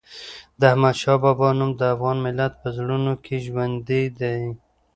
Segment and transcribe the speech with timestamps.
[0.59, 4.41] د احمدشاه بابا نوم د افغان ملت په زړونو کې ژوندي دی.